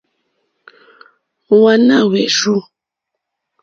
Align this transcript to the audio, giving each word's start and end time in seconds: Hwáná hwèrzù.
Hwáná 1.47 1.97
hwèrzù. 2.07 2.55